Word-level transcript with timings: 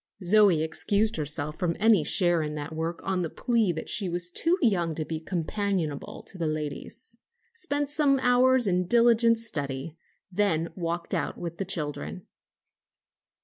Zoe 0.23 0.63
excused 0.63 1.15
herself 1.17 1.59
from 1.59 1.77
any 1.79 2.03
share 2.03 2.41
in 2.41 2.55
that 2.55 2.73
work 2.73 3.01
on 3.03 3.21
the 3.21 3.29
plea 3.29 3.71
that 3.73 3.87
she 3.87 4.09
was 4.09 4.31
too 4.31 4.57
young 4.59 4.95
to 4.95 5.05
be 5.05 5.19
companionable 5.19 6.23
to 6.23 6.39
the 6.39 6.47
ladies, 6.47 7.15
spent 7.53 7.87
some 7.91 8.17
hours 8.19 8.65
in 8.65 8.87
diligent 8.87 9.37
study, 9.37 9.99
then 10.31 10.73
walked 10.75 11.13
out 11.13 11.37
with 11.37 11.59
the 11.59 11.65
children. 11.65 12.25